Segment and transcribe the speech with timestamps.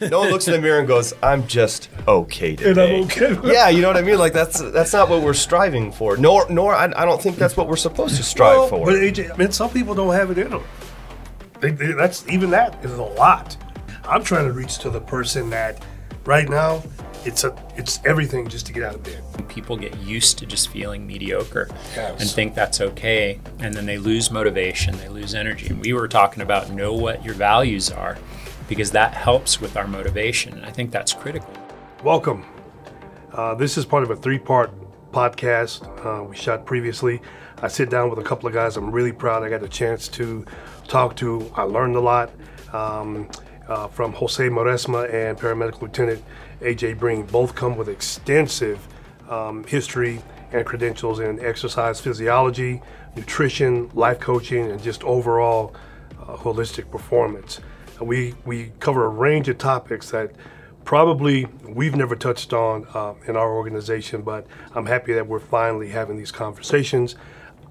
[0.00, 3.52] No one looks in the mirror and goes, "I'm just okay today." And I'm okay.
[3.52, 4.18] Yeah, you know what I mean.
[4.18, 6.16] Like that's that's not what we're striving for.
[6.16, 8.86] Nor nor I, I don't think that's what we're supposed to strive Well, for.
[8.86, 10.62] But AJ, I mean, some people don't have it in them.
[11.60, 13.56] They, they, that's even that is a lot.
[14.04, 15.82] I'm trying to reach to the person that
[16.24, 16.82] right now
[17.24, 19.22] it's a it's everything just to get out of bed.
[19.48, 22.20] People get used to just feeling mediocre Yes.
[22.20, 23.40] and think that's okay.
[23.60, 25.68] And then they lose motivation, they lose energy.
[25.68, 28.16] And we were talking about know what your values are
[28.72, 30.54] because that helps with our motivation.
[30.54, 31.52] And I think that's critical.
[32.02, 32.42] Welcome.
[33.30, 34.70] Uh, this is part of a three-part
[35.12, 37.20] podcast uh, we shot previously.
[37.60, 40.08] I sit down with a couple of guys I'm really proud I got a chance
[40.16, 40.46] to
[40.88, 41.52] talk to.
[41.54, 42.30] I learned a lot
[42.72, 43.28] um,
[43.68, 46.24] uh, from Jose Moresma and Paramedic lieutenant
[46.62, 47.26] AJ Breen.
[47.26, 48.88] Both come with extensive
[49.28, 52.80] um, history and credentials in exercise physiology,
[53.16, 55.74] nutrition, life coaching, and just overall
[56.22, 57.60] uh, holistic performance.
[58.02, 60.32] We we cover a range of topics that
[60.84, 65.90] probably we've never touched on uh, in our organization, but I'm happy that we're finally
[65.90, 67.16] having these conversations.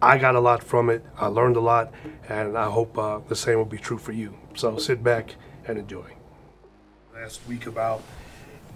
[0.02, 1.06] I got a lot from it.
[1.18, 1.94] I learned a lot,
[2.28, 4.36] and I hope uh, the same will be true for you.
[4.56, 5.36] So sit back
[5.68, 6.16] and enjoy.
[7.14, 8.02] Last week about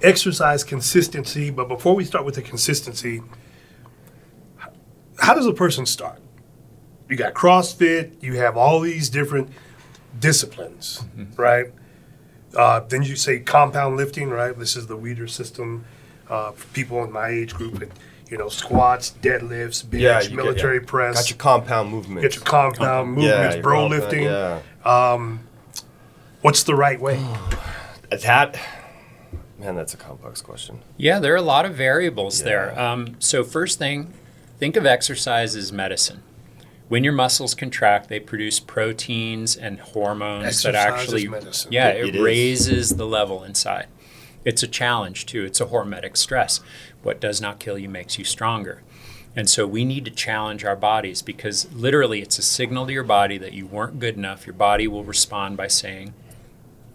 [0.02, 3.22] exercise consistency, but before we start with the consistency,
[5.18, 6.22] how does a person start?
[7.10, 9.50] You got CrossFit, you have all these different
[10.20, 11.04] disciplines,
[11.36, 11.68] right?
[12.56, 14.58] Uh, then you say compound lifting, right?
[14.58, 15.86] This is the Weider system
[16.30, 17.82] uh, for people in my age group.
[17.82, 17.92] And,
[18.30, 20.86] you know, squats, deadlifts, bench, yeah, you get- military yeah.
[20.88, 21.16] press.
[21.16, 22.22] Got your compound movement.
[22.22, 24.24] Get your compound movements, your bro compound, lifting.
[24.24, 24.62] Yeah.
[26.42, 27.26] What's the right way?
[28.22, 28.58] That
[29.60, 30.80] man, that's a complex question.
[30.96, 32.80] Yeah, there are a lot of variables there.
[32.80, 34.14] Um, so, first thing,
[34.58, 36.24] think of exercise as medicine.
[36.88, 41.72] When your muscles contract, they produce proteins and hormones that Exercise is actually, medicine.
[41.72, 42.22] yeah, It- it, it is.
[42.22, 43.88] raises the level inside.
[44.44, 45.44] It's a challenge too.
[45.44, 46.60] It's a hormetic stress.
[47.02, 48.84] What does not kill you makes you stronger.
[49.36, 53.04] And so we need to challenge our bodies because literally it's a signal to your
[53.04, 54.46] body that you weren't good enough.
[54.46, 56.14] Your body will respond by saying,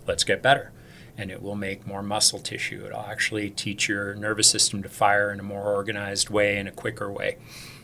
[0.07, 0.71] let's get better.
[1.19, 2.85] And it will make more muscle tissue.
[2.87, 6.73] It'll actually teach your nervous system to fire in a more organized way, in a
[6.73, 7.37] quicker way.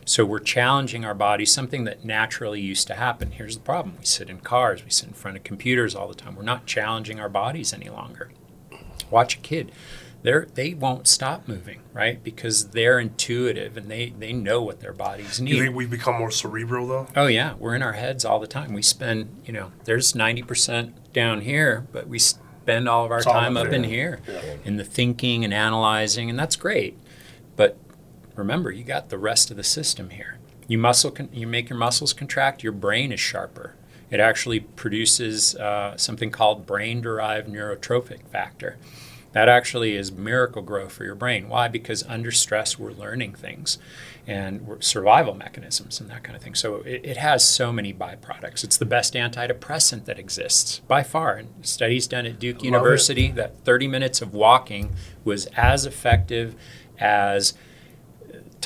[0.07, 3.31] So we're challenging our body, something that naturally used to happen.
[3.31, 6.15] Here's the problem we sit in cars, we sit in front of computers all the
[6.15, 6.35] time.
[6.35, 8.31] We're not challenging our bodies any longer.
[9.11, 9.69] Watch a kid.
[10.23, 12.23] They're, they won't stop moving, right?
[12.23, 15.55] Because they're intuitive and they, they know what their bodies need.
[15.55, 17.07] you think we've become more cerebral though?
[17.13, 18.71] Oh yeah, we're in our heads all the time.
[18.71, 23.27] We spend, you know, there's 90% down here, but we spend all of our It's
[23.27, 24.21] time up up in here
[24.63, 26.97] in the thinking and analyzing, and that's great.
[27.57, 27.77] But
[28.37, 30.37] remember, you got the rest of the system here.
[30.67, 32.63] You muscle, con- you make your muscles contract.
[32.63, 33.75] Your brain is sharper.
[34.09, 38.77] It actually produces uh, something called brain-derived neurotrophic factor.
[39.33, 41.49] That actually is Miracle-Gro for your brain.
[41.49, 41.67] Why?
[41.67, 43.77] Because under stress, we're learning things
[44.25, 46.55] and survival mechanisms and that kind of thing.
[46.55, 48.63] So it, it has so many byproducts.
[48.63, 51.35] It's the best antidepressant that exists by far.
[51.35, 52.65] And studies done at Duke it.
[52.65, 56.55] University that 30 minutes of walking was as effective
[56.99, 57.53] as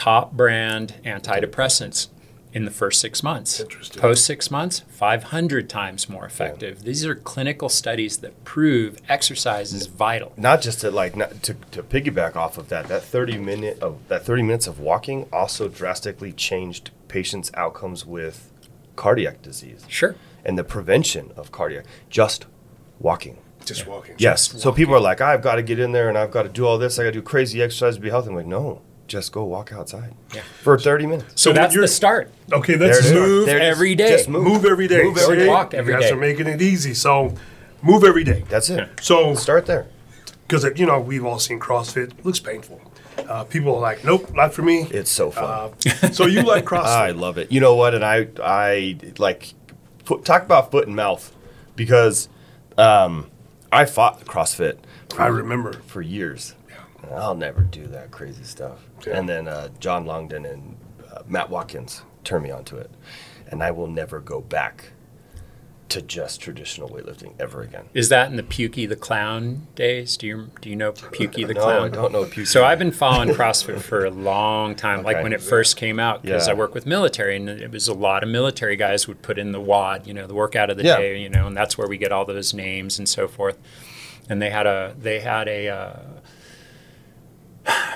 [0.01, 2.07] top brand antidepressants
[2.53, 3.59] in the first six months.
[3.59, 4.01] Interesting.
[4.01, 6.83] Post six months, 500 times more effective.
[6.83, 10.33] These are clinical studies that prove exercise is vital.
[10.37, 12.87] Not just to like not, to, to piggyback off of that.
[12.87, 18.51] That thirty minute of that thirty minutes of walking also drastically changed patients' outcomes with
[18.95, 20.15] cardiac disease Sure.
[20.43, 21.85] and the prevention of cardiac.
[22.09, 22.47] Just
[22.99, 23.37] walking.
[23.65, 24.15] Just walking.
[24.17, 24.47] Yes.
[24.47, 26.49] Just So people are like, I've got to get in there and I've got to
[26.49, 26.97] do all this.
[26.97, 28.29] I got to do crazy exercise to be healthy.
[28.29, 30.41] I'm like, no, just go walk outside Yeah.
[30.63, 31.41] for 30 minutes.
[31.41, 32.31] So, when that's you're- the start.
[32.51, 33.13] Okay, There that's it is.
[33.13, 33.75] Move There it is.
[33.75, 34.09] every day.
[34.09, 34.43] Just move.
[34.43, 35.03] Move every day.
[35.03, 35.43] Move every See?
[35.43, 35.47] day.
[35.49, 36.15] Walk every you guys day.
[36.15, 36.93] are making it easy.
[36.93, 37.33] So
[37.81, 38.43] move every day.
[38.49, 38.87] That's it.
[39.01, 39.87] So Start there.
[40.47, 42.11] because you know we've all seen CrossFit.
[42.17, 42.81] It looks painful.
[43.17, 44.87] Uh, people are like, nope, not for me.
[44.89, 45.43] It's so fun.
[45.43, 46.85] Uh, so you like CrossFit?
[46.85, 47.51] I love it.
[47.51, 47.93] You know what?
[47.93, 49.53] And I, I like
[50.05, 51.33] foot, talk about foot and mouth
[51.75, 52.29] because
[52.77, 53.29] um,
[53.71, 54.77] I fought CrossFit.
[55.09, 55.73] For, I remember.
[55.87, 56.55] for years.
[56.69, 58.79] And I'll never do that crazy stuff.
[59.05, 59.17] Yeah.
[59.17, 60.77] And then uh, John Longden and
[61.11, 62.91] uh, Matt Watkins turned me onto it,
[63.47, 64.91] and I will never go back
[65.89, 67.83] to just traditional weightlifting ever again.
[67.93, 70.15] Is that in the Pukey the Clown days?
[70.15, 71.83] Do you do you know Pukey the no, Clown?
[71.83, 72.23] I don't know.
[72.23, 72.47] Pukey.
[72.47, 76.21] So I've been following CrossFit for a long time, like when it first came out,
[76.21, 76.53] because Yeah.
[76.53, 79.51] I work with military, and it was a lot of military guys would put in
[79.51, 80.97] the WOD, you know, the workout of the Yeah.
[80.97, 83.57] day, you know, and that's where we get all those names and so forth.
[84.29, 85.99] And they had a they had a uh,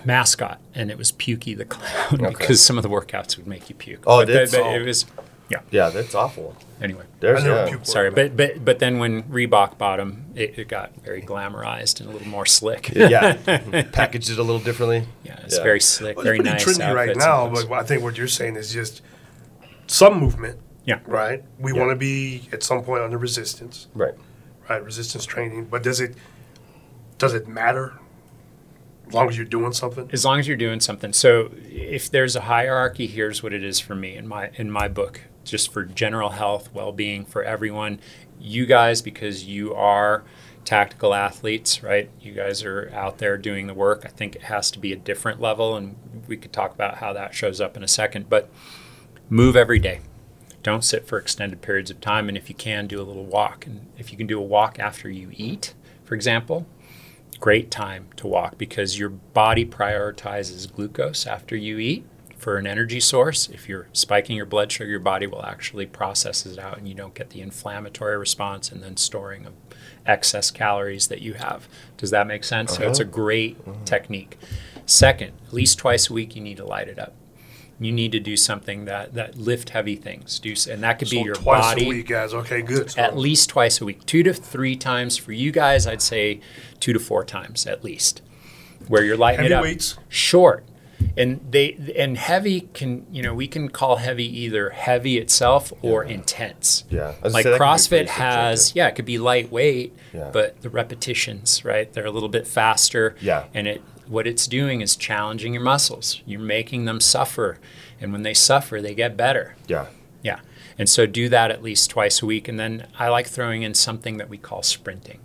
[0.05, 2.29] mascot, and it was Pukey the Clown Okay.
[2.37, 4.03] because some of the workouts would make you puke.
[4.05, 4.49] Oh, But it did?
[4.51, 5.05] they- they- it was
[5.47, 5.59] yeah.
[5.69, 6.55] Yeah, that's awful.
[6.81, 7.83] Anyway, There's I never yeah.
[7.83, 12.09] sorry, but but but then when Reebok bought them, it, it got very glamorized and
[12.09, 12.89] a little more slick.
[12.93, 13.33] yeah,
[13.91, 15.03] packaged it a little differently.
[15.23, 15.63] Yeah, it's Yeah.
[15.63, 16.89] very slick, Well, very it's pretty nice.
[16.89, 17.71] trendy right now, but.
[17.71, 19.01] I think what you're saying is just
[19.87, 21.43] some movement, yeah, right?
[21.59, 21.79] We Yeah.
[21.79, 24.15] want to be at some point under resistance, Right.
[24.67, 24.83] right?
[24.83, 26.15] Resistance training, but does it
[27.19, 27.93] does it matter
[29.07, 30.09] as long as you're doing something?
[30.11, 31.13] as long as you're doing something.
[31.13, 34.87] So if there's a hierarchy, here's what it is for me in my in my
[34.87, 37.99] book, just for general health, well-being for everyone.
[38.39, 40.23] You guys, because you are
[40.65, 42.09] tactical athletes, right?
[42.19, 44.01] You guys are out there doing the work.
[44.05, 45.95] I think it has to be a different level, and
[46.27, 48.29] we could talk about how that shows up in a second.
[48.29, 48.49] But
[49.29, 50.01] move every day.
[50.63, 53.67] Don't sit for extended periods of time, and if you can, do a little walk.
[53.67, 56.65] And if you can do a walk after you eat, for example,
[57.39, 62.05] great time to walk because your body prioritizes glucose after you eat
[62.37, 63.49] for an energy source.
[63.49, 66.93] If you're spiking your blood sugar, your body will actually process it out and you
[66.93, 69.53] don't get the inflammatory response and then storing of
[70.05, 71.67] excess calories that you have.
[71.97, 72.75] Does that make sense?
[72.75, 73.09] So it's uh-huh.
[73.09, 73.79] a great uh-huh.
[73.85, 74.37] technique.
[74.85, 77.13] Second, at least twice a week you need to light it up.
[77.79, 80.39] You need to do something that that lift heavy things.
[80.39, 82.33] Do and that could be So your twice body a week, guys.
[82.33, 82.91] Okay, good.
[82.91, 85.85] So at least twice a week, two to three times for you guys.
[85.85, 86.39] I'd say
[86.79, 88.21] two to four times at least,
[88.87, 89.63] where you're lighting heavy it up.
[89.63, 89.97] weights.
[90.07, 90.63] Short,
[91.17, 96.03] and they and heavy can you know we can call heavy either heavy itself or
[96.05, 96.85] intense.
[96.89, 97.01] Yeah.
[97.01, 99.93] I was gonna Like say, that could be CrossFit has, yeah, it could be lightweight,
[100.13, 100.29] Yeah.
[100.31, 101.91] but the repetitions, right?
[101.91, 103.15] They're a little bit faster.
[103.19, 103.45] Yeah.
[103.53, 106.21] And it what it's doing is challenging your muscles.
[106.25, 107.57] You're making them suffer,
[107.99, 109.55] and when they suffer, they get better.
[109.67, 109.87] Yeah.
[110.21, 110.39] Yeah.
[110.77, 112.47] And so do that at least twice a week.
[112.47, 115.19] And then I like throwing in something that we call sprinting.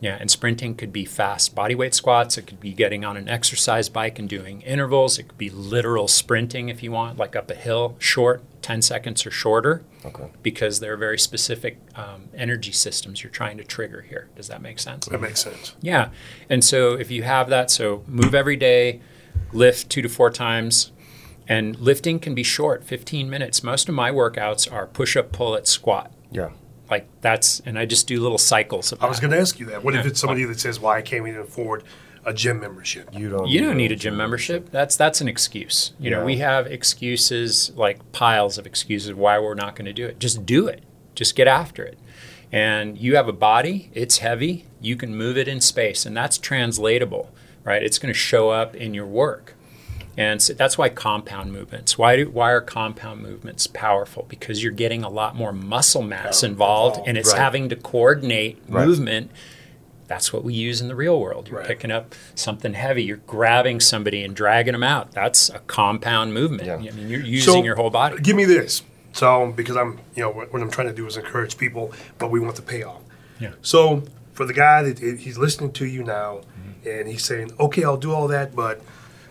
[0.00, 0.16] Yeah.
[0.20, 2.36] And sprinting could be fast body weight squats.
[2.36, 5.18] It could be getting on an exercise bike and doing intervals.
[5.18, 9.24] It could be literal sprinting if you want, like up a hill, short, 10 seconds
[9.24, 10.28] or shorter, Okay.
[10.42, 14.28] because there are very specific um, energy systems you're trying to trigger here.
[14.36, 15.06] Does that make sense?
[15.06, 15.74] that makes sense.
[15.80, 16.10] Yeah.
[16.50, 19.00] And so if you have that, so move every day,
[19.52, 20.92] lift two to four times.
[21.48, 23.62] And lifting can be short, 15 minutes.
[23.62, 26.10] Most of my workouts are push up, pull it, squat.
[26.32, 26.50] Yeah.
[26.90, 29.66] Like that's, and I just do little cycles of I was going to ask you
[29.66, 29.82] that.
[29.82, 31.82] What if it's somebody that says, "Well, I can't even afford
[32.24, 33.08] a gym membership"?
[33.12, 33.48] You don't.
[33.48, 34.70] You don't need a gym membership.
[34.70, 35.92] That's that's an excuse.
[35.98, 40.06] You know, we have excuses like piles of excuses why we're not going to do
[40.06, 40.18] it.
[40.20, 40.84] Just do it.
[41.14, 41.98] Just get after it.
[42.52, 46.38] And you have a body, it's heavy, you can move it in space and that's
[46.38, 47.32] translatable,
[47.64, 47.82] right?
[47.82, 49.54] It's going to show up in your work.
[50.18, 51.98] And so that's why compound movements.
[51.98, 54.24] Why do why are compound movements powerful?
[54.28, 57.08] Because you're getting a lot more muscle mass Yeah, involved involved.
[57.08, 57.38] and it's Right.
[57.40, 58.86] having to coordinate Right.
[58.86, 59.30] movement
[60.08, 61.48] that's what we use in the real world.
[61.48, 61.66] You're Right.
[61.66, 65.10] picking up something heavy, you're grabbing somebody and dragging them out.
[65.10, 66.64] That's a compound movement.
[66.68, 66.74] Yeah.
[66.92, 68.20] I mean, you're using your whole body.
[68.22, 68.82] Give me this.
[69.12, 72.30] So, because I'm, you know, what, what I'm trying to do is encourage people, but
[72.30, 73.00] we want the payoff.
[73.40, 73.50] Yeah.
[73.62, 76.42] So, for the guy that he's listening to you now,
[76.84, 76.88] Mm-hmm.
[77.00, 78.80] and he's saying, "Okay, I'll do all that," but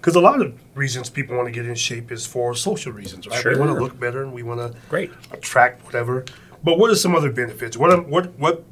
[0.06, 3.26] because a lot of reasons people want to get in shape is for social reasons,
[3.26, 3.42] right?
[3.42, 3.54] Sure.
[3.54, 5.12] We want to look better and we want to Great.
[5.32, 6.26] attract whatever.
[6.64, 7.76] But what are some other benefits?
[7.76, 8.64] What what what?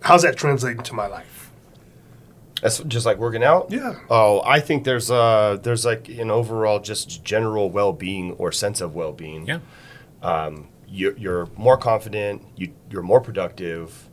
[0.00, 1.50] How's that translating to my life?
[2.62, 3.70] That's just like working out.
[3.70, 3.96] Yeah.
[4.08, 8.80] Oh, I think there's uh there's like an overall just general well being or sense
[8.80, 9.46] of well being.
[9.46, 9.58] Yeah.
[10.22, 12.46] Um, You're, you're more confident.
[12.56, 14.08] You you're more productive.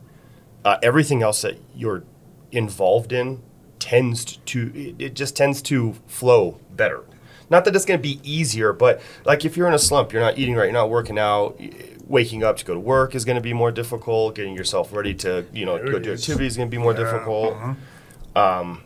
[0.62, 2.04] Uh, everything else that you're
[2.52, 3.42] involved in
[3.90, 7.02] tends to it, it just tends to flow better.
[7.48, 10.22] Not that it's going to be easier, but like if you're in a slump, you're
[10.28, 11.60] not eating right, you're not working out.
[12.08, 14.34] Waking up to go to work is going to be more difficult.
[14.36, 16.20] Getting yourself ready to you know There go do is.
[16.22, 17.54] activities is going to be more Yeah, difficult.
[17.54, 18.40] uh-huh.
[18.42, 18.82] Um,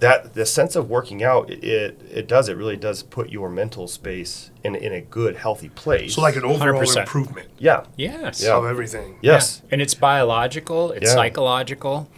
[0.00, 3.48] that the sense of working out it, it it does it really does put your
[3.48, 6.14] mental space in in a good healthy place.
[6.14, 7.00] So, like an overall 100%.
[7.00, 8.42] improvement yeah Yes.
[8.42, 8.56] Yeah.
[8.58, 9.16] of everything.
[9.22, 9.68] yes Yeah.
[9.72, 11.14] And it's biological, it's Yeah.
[11.14, 12.08] psychological,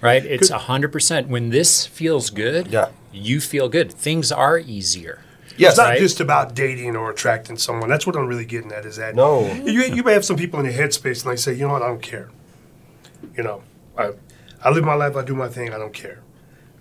[0.00, 0.24] right?
[0.24, 1.28] It's a 100%.
[1.28, 2.88] When this feels good, Yeah.
[3.12, 3.92] you feel good.
[3.92, 5.20] Things are easier.
[5.56, 5.98] yes It's not Right.
[5.98, 7.88] just about dating or attracting someone.
[7.90, 8.86] That's what I'm really getting at.
[8.86, 9.46] Is that No.
[9.52, 11.82] You, you may have some people in your headspace and they say, you know what,
[11.82, 12.30] I don't care.
[13.36, 13.62] You know,
[13.98, 14.12] I,
[14.64, 16.20] I live my life, I do my thing, I don't care.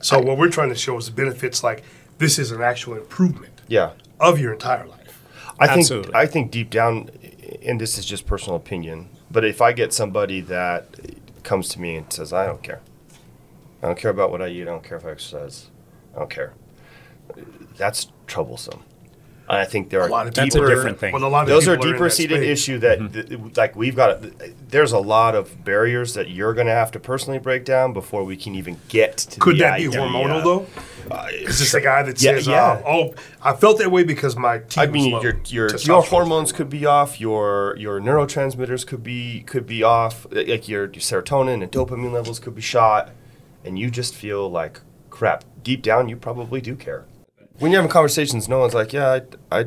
[0.01, 1.61] So what we're trying to show is the benefits.
[1.63, 1.83] Like
[2.19, 3.91] this is an actual improvement yeah.
[4.19, 5.21] of your entire life.
[5.59, 6.15] I think Absolutely.
[6.15, 7.09] I think deep down,
[7.65, 10.85] and this is just personal opinion, but if I get somebody that
[11.43, 12.79] comes to me and says, "I don't care,
[13.81, 15.69] I don't care about what I eat, I don't care if I exercise,
[16.15, 16.53] I don't care,"
[17.77, 18.83] that's troublesome.
[19.49, 21.11] And I think there are A are lot of That's a people different thing.
[21.11, 24.53] Well, a lot of those are deeper seated issue that th- like we've got A,
[24.69, 28.23] there's a lot of barriers that you're going to have to personally break down before
[28.23, 30.67] we can even get to Could that be hormonal though?
[31.31, 32.63] Is this the guy that Yeah, says, yeah.
[32.63, 36.51] Uh, "Oh, I felt that way because my I mean, low, your your your hormones
[36.51, 37.19] could be off.
[37.19, 40.27] Your your neurotransmitters could be could be off.
[40.29, 43.09] Like your, your serotonin and dopamine levels could be shot,
[43.63, 45.43] and you just feel like crap.
[45.63, 47.05] Deep down, you probably do care.
[47.59, 49.19] When you're having conversations, no one's like, "Yeah,
[49.51, 49.65] I, I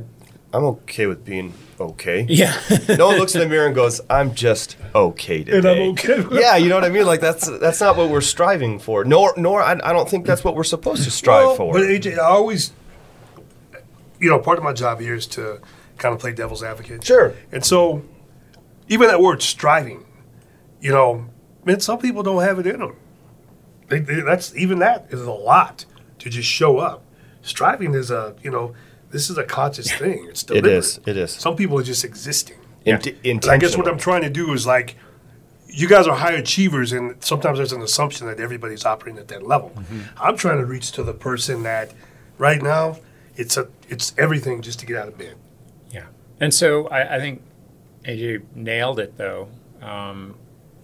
[0.55, 2.59] I'm okay with being okay." Yeah.
[2.89, 6.21] no one looks in the mirror and goes, "I'm just okay today." And I'm okay
[6.23, 7.05] with Yeah, you know what I mean.
[7.05, 9.05] Like that's that's not what we're striving for.
[9.05, 11.73] Nor nor I, I don't think that's what we're supposed to strive Well, for.
[11.75, 12.73] But AJ, I always,
[14.19, 15.61] you know, part of my job here is to
[15.99, 17.05] kind of play devil's advocate.
[17.05, 17.35] Sure.
[17.53, 18.03] And so,
[18.89, 20.07] even that word striving,
[20.81, 21.27] you know,
[21.65, 22.97] man, some people don't have it in them.
[23.89, 25.85] They, they, that's even that is a lot
[26.19, 27.05] to just show up.
[27.43, 28.75] Striving is a, you know,
[29.11, 30.27] this is a conscious thing.
[30.29, 30.73] It's It deliberate.
[30.75, 31.01] is.
[31.07, 31.33] It is.
[31.33, 32.57] Some people are just existing.
[32.85, 33.87] Int- And I guess what.
[33.89, 34.97] I'm trying to do is like,
[35.69, 39.47] you guys are high achievers, and sometimes there's an assumption that everybody's operating at that
[39.47, 39.71] level.
[39.71, 40.01] Mm-hmm.
[40.21, 41.93] I'm trying to reach to the person that,
[42.39, 42.99] right now,
[43.37, 45.37] it's a it's everything just to get out of bed.
[45.91, 46.07] Yeah.
[46.41, 47.43] And so I, I think
[48.05, 49.49] AJ nailed it though.
[49.81, 50.35] Um,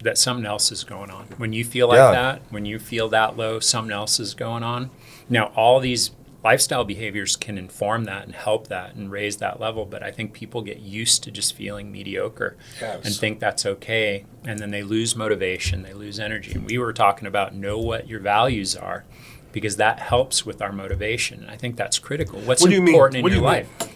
[0.03, 1.25] that something else is going on.
[1.37, 2.11] When you feel like Yeah.
[2.11, 4.89] that, when you feel that low, something else is going on.
[5.29, 9.85] Now, all these lifestyle behaviors can inform that and help that and raise that level,
[9.85, 13.05] but I think people get used to just feeling mediocre Yes.
[13.05, 14.23] and think that's okay.
[14.45, 16.53] And then they lose motivation, they lose energy.
[16.53, 19.03] And we were talking about know what your values are
[19.51, 21.41] because that helps with our motivation.
[21.41, 22.39] And I think that's critical.
[22.39, 22.95] What's What do you mean?
[22.95, 23.67] important What in do your you mean?
[23.79, 23.89] life?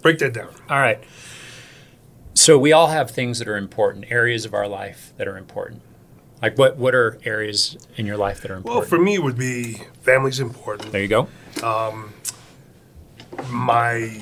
[0.00, 0.48] Break that down.
[0.68, 1.02] All right.
[2.34, 5.82] So we all have things that are important, areas of our life that are important.
[6.40, 8.80] Like what what are areas in your life that are important?
[8.80, 10.90] Well, for me, it would be family's important.
[10.92, 11.28] there you go.
[13.50, 14.20] My,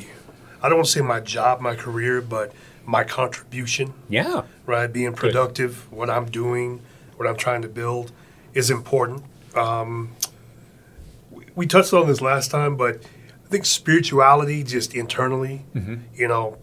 [0.63, 2.53] I don't want to say my job, my career, but
[2.85, 4.43] my contribution, Yeah.
[4.67, 4.87] right?
[4.93, 6.81] Being productive, what I'm doing,
[7.17, 8.13] what I'm trying to build,
[8.55, 9.25] is important.
[9.55, 10.11] Um,
[11.31, 12.97] we, we touched on this last time, but
[13.45, 15.65] I think spirituality, just internally,
[16.15, 16.59] you know,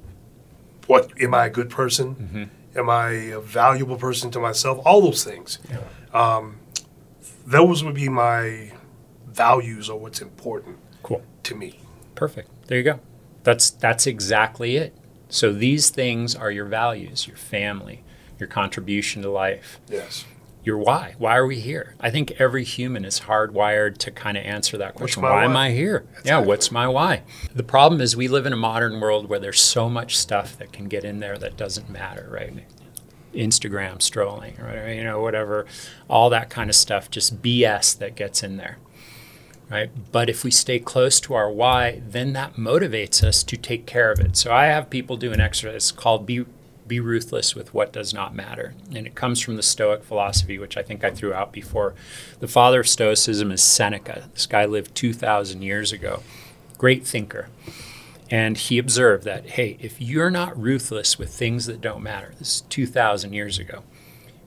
[0.87, 2.49] what am I a good person?
[2.75, 4.79] Am I a valuable person to myself?
[4.85, 5.59] All those things.
[6.13, 6.57] Um,
[7.45, 8.71] those would be my
[9.27, 11.21] values or what's important Cool.
[11.43, 11.79] to me.
[12.15, 12.49] Perfect.
[12.67, 12.99] There you go.
[13.43, 14.95] That's that's exactly it.
[15.29, 18.03] So these things are your values, your family,
[18.39, 20.25] your contribution to life, Yes.
[20.65, 21.15] Your why.
[21.17, 21.95] Why are we here?
[21.99, 25.21] I think every human is hardwired to kind of answer that question.
[25.21, 25.55] my Why, am?
[25.55, 26.05] I here?
[26.23, 27.23] Yeah, what's my why?
[27.53, 30.73] The problem is we live in a modern world where there's so much stuff that
[30.73, 32.65] can get in there that doesn't matter, right?
[33.33, 35.65] Instagram strolling, or you know, whatever,
[36.07, 38.77] all that kind of stuff, just BS that gets in there.
[39.69, 39.89] Right?
[40.11, 44.11] But if we stay close to our why, then that motivates us to take care
[44.11, 44.37] of it.
[44.37, 46.45] So I have people do an exercise called be
[46.87, 48.73] be ruthless with what does not matter.
[48.93, 51.95] And it comes from the Stoic philosophy, which I think I threw out before.
[52.39, 54.29] The father of Stoicism is Seneca.
[54.33, 56.21] This guy lived 2,000 years ago.
[56.77, 57.47] Great thinker.
[58.29, 62.55] And he observed that, hey, if you're not ruthless with things that don't matter, this
[62.55, 63.83] is 2,000 years ago,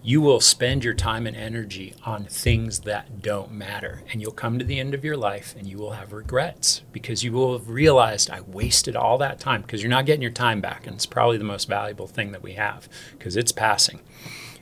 [0.03, 4.03] you will spend your time and energy on things that don't matter.
[4.11, 7.25] And you'll come to the end of your life and you will have regrets because
[7.25, 10.61] you will have realized I wasted all that time because you're not getting your time
[10.61, 10.87] back.
[10.87, 14.01] And it's probably the most valuable thing that we have because it's passing.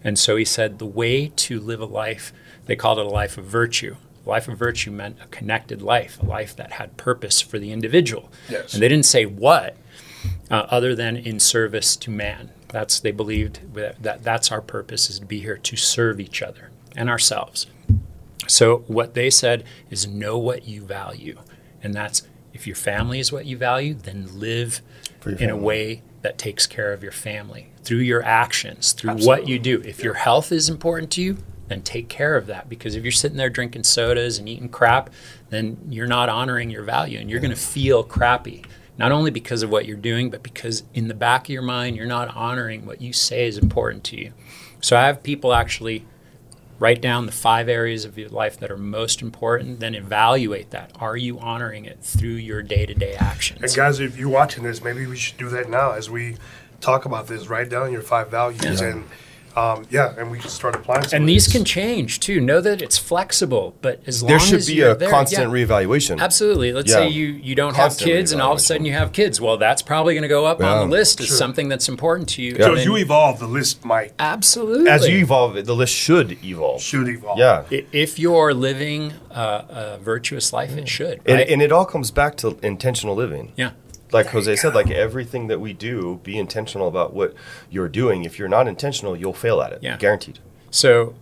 [0.02, 2.33] And so he said the way to live a life,
[2.64, 3.97] they called it a life of virtue.
[4.25, 7.73] A life of virtue meant a connected life, a life that had purpose for the
[7.73, 8.31] individual.
[8.49, 8.75] Yes.
[8.75, 9.76] And they didn't say what,
[10.50, 12.50] uh, other than in service to man.
[12.76, 16.42] That's they believed that, that that's our purpose is to be here to serve each
[16.42, 17.66] other and ourselves.
[18.49, 21.38] So what they said is know what you value,
[21.83, 24.83] and that's if your family is what you value, then live
[25.25, 29.59] in a way that takes care of your family through your actions, through what you
[29.59, 29.80] do.
[29.80, 33.11] If your health is important to you, then take care of that because if you're
[33.11, 35.09] sitting there drinking sodas and eating crap,
[35.49, 38.66] then you're not honoring your value and you're going to feel crappy.
[38.99, 41.97] Not only because of what you're doing, but because in the back of your mind,
[41.97, 44.33] you're not honoring what you say is important to you.
[44.81, 46.07] So I have people actually
[46.79, 50.93] write down the five areas of your life that are most important, then evaluate that.
[51.00, 53.62] Are you honoring it through your day to day actions?
[53.62, 56.37] And guys, if you're watching this, maybe we should do that now as we
[56.81, 57.49] talk about this.
[57.49, 59.05] Write down your five values, and
[59.57, 61.05] um, yeah, and we can start applying.
[61.13, 62.41] And these can change too.
[62.41, 65.11] Know that it's flexible, but as long as There should as be you're a there,
[65.11, 66.21] constant yeah, reevaluation.
[66.21, 66.73] Absolutely.
[66.73, 66.97] Let's Yeah.
[66.97, 69.41] say you, you don't have kids and all of a sudden you have kids.
[69.41, 71.37] Well, that's probably going to go up on the list as Sure.
[71.37, 72.57] something that's important to you.
[72.57, 74.91] So And as you evolve, the list might absolutely.
[74.91, 76.83] As you evolve, the list should evolve.
[76.83, 77.39] should evolve.
[77.39, 77.65] Yeah.
[77.93, 81.21] If you're living a, a virtuous life, it should.
[81.27, 83.53] And, and it all comes back to intentional living.
[83.57, 83.71] yeah.
[84.13, 87.35] Like Jose said, like everything that we do, be intentional about what
[87.71, 88.25] you're doing.
[88.25, 89.83] If you're not intentional, you'll fail at it.
[89.83, 89.97] Yeah.
[89.97, 90.39] Guaranteed.
[90.71, 91.15] So,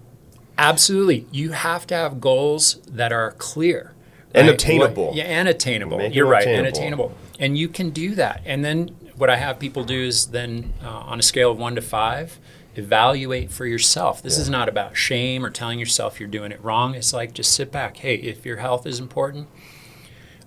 [0.58, 3.92] absolutely, you have to have goals that are clear,
[4.34, 4.54] And right?
[4.54, 5.06] obtainable.
[5.06, 5.98] What- yeah, and attainable.
[5.98, 7.16] Make You're right, and attainable.
[7.38, 8.42] And you can do that.
[8.44, 11.74] And then what I have people do is then uh, on a scale of one
[11.74, 12.38] to five,
[12.76, 14.22] evaluate for yourself.
[14.22, 16.94] This is not about shame or telling yourself you're doing it wrong.
[16.94, 17.98] It's like just sit back.
[17.98, 19.48] Hey, if your health is important,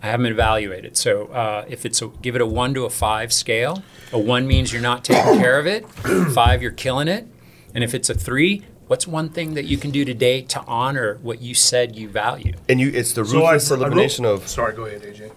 [0.02, 0.96] I haven't evaluated.
[0.98, 3.82] So uh, if it's a, give it a one to a five scale.
[4.14, 5.88] A one means you're not taking care of it.
[6.34, 7.28] Five, you're killing it.
[7.74, 11.18] And if it's a three, what's one thing that you can do today to honor
[11.22, 12.54] what you said you value?
[12.70, 15.32] And you, it's the So I- ruthless I wrote- elimination of Sorry, go ahead, AJ.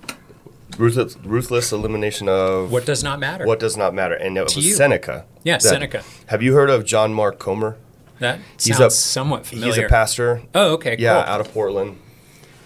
[0.78, 3.46] ruthless, ruthless elimination of What does not matter?
[3.46, 4.14] what does not matter.
[4.14, 4.74] And it To was you.
[4.74, 5.24] Seneca.
[5.42, 6.02] Yeah, that- Seneca.
[6.26, 7.76] Have you heard of John Mark Comer?
[8.20, 9.72] That He's sounds a- somewhat familiar.
[9.74, 10.42] He's a pastor.
[10.54, 11.32] Oh, okay, Yeah, cool.
[11.32, 11.98] out of Portland.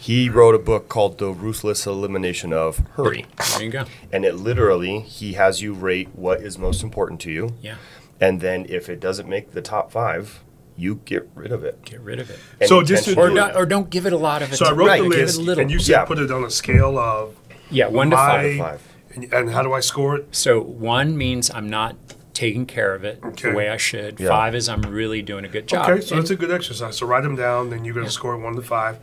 [0.05, 3.25] He wrote a book called The Ruthless Elimination of Hurry.
[3.55, 3.85] There you go.
[4.13, 7.55] And it literally, he has you rate what is most important to you.
[7.63, 7.77] Yeah,
[8.21, 10.45] And then if it doesn't make the top five,
[10.77, 11.83] you get rid of it.
[11.87, 12.39] get rid of it.
[12.61, 14.57] And So just to- Or not, or don't give it a lot of it.
[14.57, 15.63] So I wrote Right, the give it a list, little.
[15.63, 16.05] and you said Yeah.
[16.05, 17.35] put it on a scale of
[17.71, 18.59] yeah, one to my- five.
[18.59, 18.83] Five.
[19.15, 20.27] And, and how do I score it?
[20.33, 21.97] So one means I'm not
[22.35, 23.49] taking care of it Okay.
[23.49, 24.21] the way I should.
[24.21, 24.29] Yeah.
[24.29, 25.89] Five is I'm really doing a good job.
[25.89, 26.99] Okay, so and, that's a good exercise.
[26.99, 28.99] So write them down, then you're going to score it one to five.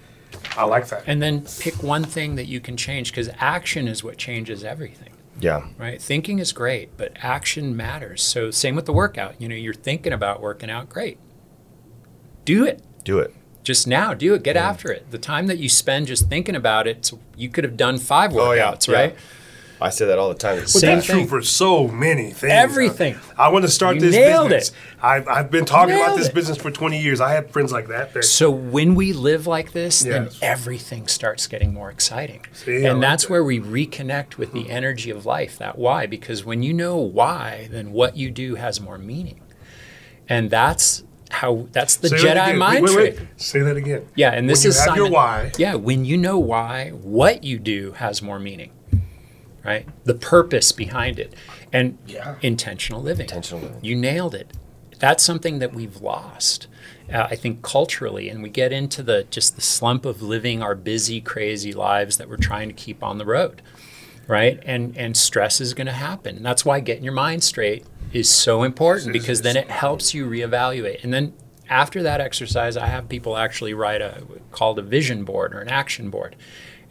[0.57, 1.03] I like that.
[1.07, 5.09] and then pick one thing that you can change because action is what changes everything.
[5.39, 5.67] Yeah.
[5.77, 6.01] Right?
[6.01, 8.21] Thinking is great, but action matters.
[8.21, 9.41] So same with the workout.
[9.41, 11.17] You know, you're thinking about working out, great.
[12.45, 12.81] Do it.
[13.03, 13.33] Do it.
[13.63, 14.43] Just now, do it.
[14.43, 15.09] Get after it.
[15.11, 18.51] The time that you spend just thinking about it, you could have done five Oh,
[18.53, 19.11] yeah, workouts, yeah.
[19.81, 19.87] Right?
[19.87, 20.59] I say that all the time.
[20.59, 21.15] But Same that's thing.
[21.19, 22.51] true for so many things.
[22.51, 23.17] Uh, everything.
[23.37, 24.69] I want to start You this nailed business.
[24.69, 25.03] it.
[25.03, 26.35] I've, I've been talking about this it.
[26.35, 27.19] business for 20 years.
[27.19, 28.13] I have friends like that.
[28.13, 32.45] that So when we live like this, then everything starts getting more exciting.
[32.53, 33.31] See, and like that's that.
[33.31, 34.71] Where we reconnect with the mm-hmm.
[34.71, 36.05] energy of life, that why.
[36.05, 39.41] Because when you know why, then what you do has more meaning.
[40.29, 42.57] And that's how that's the Say Jedi again.
[42.57, 43.19] mind wait, wait, trick.
[43.19, 43.41] wait.
[43.41, 44.07] Say that again.
[44.15, 45.51] Yeah, and this When you is have your Simon- why.
[45.57, 48.71] Yeah, when you know why, what you do has more meaning.
[49.63, 49.87] Right?
[50.05, 51.33] The purpose behind it.
[51.71, 52.35] And Yeah.
[52.41, 53.25] intentional living.
[53.25, 53.79] Intentional living.
[53.83, 54.51] You nailed it.
[54.99, 56.67] That's something that we've lost.
[57.11, 60.75] Uh, I think culturally, and we get into the just the slump of living our
[60.75, 63.61] busy, crazy lives that we're trying to keep on the road,
[64.27, 64.59] right?
[64.65, 66.37] And and stress is going to happen.
[66.37, 70.25] And that's why getting your mind straight is so important because then it helps you
[70.27, 71.03] reevaluate.
[71.03, 71.33] And then
[71.69, 75.69] after that exercise, I have people actually write a called a vision board or an
[75.69, 76.35] action board,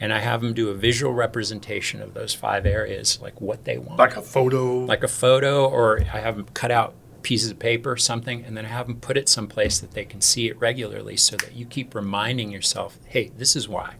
[0.01, 3.77] and I have them do a visual representation of those five areas, like what they
[3.79, 4.79] want Like a photo.
[4.81, 8.65] like a photo or I have them cut out pieces of paper, something, and then
[8.65, 11.67] I have them put it someplace that they can see it regularly so that you
[11.67, 13.97] keep reminding yourself, hey, this is why.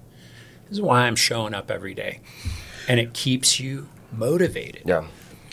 [0.69, 2.21] This is why I'm showing up every day.
[2.89, 4.85] And it keeps you motivated.
[4.87, 5.07] Yeah.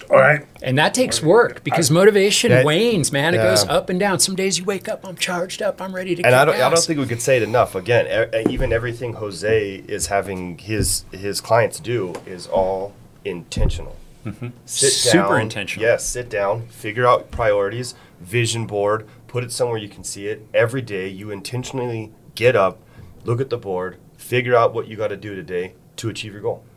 [0.09, 0.45] All right.
[0.63, 3.33] And that takes work because motivation That- wanes, man.
[3.33, 4.19] It goes up and down.
[4.19, 6.27] Some days you wake up, I'm charged up, I'm ready to go.
[6.27, 7.75] And kick I don't, I don't think we could say it enough.
[7.75, 12.93] Again, e- even everything Jose is having his his clients do is all
[13.25, 13.95] intentional.
[14.25, 14.47] Mm-hmm.
[14.65, 15.85] Super down, intentional.
[15.87, 20.45] Yes, sit down, figure out priorities, vision board, put it somewhere you can see it.
[20.53, 22.79] Every day, you intentionally get up,
[23.23, 26.41] look at the board, figure out what you got to do today to achieve your
[26.41, 26.76] goal, Yeah.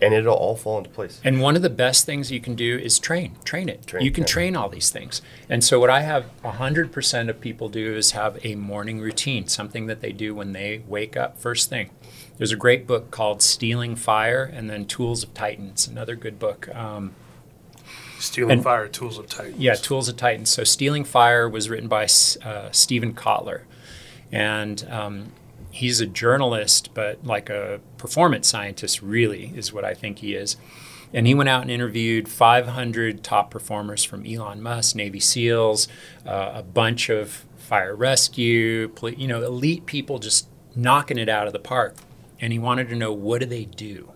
[0.00, 1.20] And it'll all fall into place.
[1.24, 3.34] And one of the best things you can do is train.
[3.44, 3.84] Train it.
[3.86, 4.52] Train, you can train.
[4.52, 5.22] train all these things.
[5.48, 9.86] And so what I have 100% of people do is have a morning routine, something
[9.86, 11.90] that they do when they wake up first thing.
[12.36, 16.68] There's a great book called Stealing Fire and then Tools of Titans, another good book.
[16.74, 17.16] Um,
[18.20, 19.54] Stealing And- Fire, Tools of Titan.
[19.60, 20.48] yeah, Tools of Titans.
[20.50, 22.04] So Stealing Fire was written by
[22.44, 23.62] uh, Steven Kotler.
[24.30, 25.32] And um,
[25.70, 30.56] he's a journalist, but like a performance scientist, really, is what I think he is.
[31.12, 35.88] And he went out and interviewed 500 top performers from Elon Musk, Navy SEALs,
[36.26, 41.52] uh, a bunch of fire rescue, you know, elite people just knocking it out of
[41.52, 41.96] the park.
[42.40, 44.12] And he wanted to know what do they do